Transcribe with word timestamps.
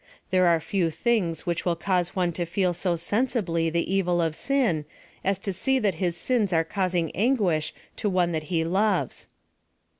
There 0.31 0.47
are 0.47 0.59
few 0.59 0.89
things 0.89 1.45
which 1.45 1.63
will 1.63 1.75
cause 1.75 2.15
one 2.15 2.31
to 2.31 2.47
feel 2.47 2.73
so 2.73 2.95
sensibly 2.95 3.69
the 3.69 3.93
evil 3.93 4.19
of 4.19 4.35
sin,, 4.35 4.85
as 5.23 5.37
to 5.37 5.53
see 5.53 5.77
that 5.77 5.93
his 6.01 6.17
sins 6.17 6.51
axe 6.51 6.73
causing 6.73 7.11
anguish 7.11 7.71
to 7.97 8.09
one 8.09 8.31
that 8.31 8.45
he 8.49 8.63
loves. 8.63 9.27